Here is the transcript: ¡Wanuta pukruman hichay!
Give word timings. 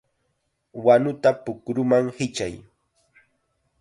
¡Wanuta 0.85 1.29
pukruman 1.43 2.05
hichay! 2.15 2.55